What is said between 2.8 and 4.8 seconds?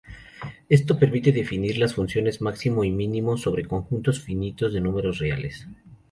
y mínimo sobre conjuntos finitos